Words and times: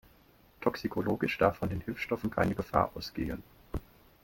Toxikologisch 0.61 1.37
darf 1.37 1.57
von 1.59 1.69
den 1.69 1.81
Hilfsstoffen 1.81 2.31
keine 2.31 2.55
Gefahr 2.55 2.89
ausgehen. 2.95 3.43